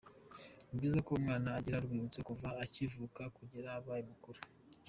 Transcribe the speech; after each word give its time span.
Nibyiza 0.67 0.99
ko 1.05 1.11
umwana 1.19 1.49
agira 1.59 1.77
urwibutso 1.79 2.19
kuva 2.29 2.47
akivuka 2.63 3.21
kugera 3.37 3.69
abaye 3.77 4.03
mukuru. 4.09 4.41